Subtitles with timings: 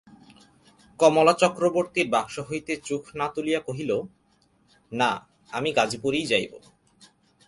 [0.99, 3.91] কমলা চক্রবর্তীর বাক্স হইতে চোখ না তুলিয়া কহিল,
[4.91, 5.11] না,
[5.51, 6.53] আমি গাজিপুরেই যাইব।